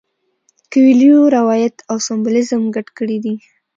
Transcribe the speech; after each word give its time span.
کویلیو 0.71 1.19
روایت 1.37 1.75
او 1.89 1.97
سمبولیزم 2.07 2.61
ګډ 2.75 2.87
کړي 2.97 3.17
دي. 3.23 3.35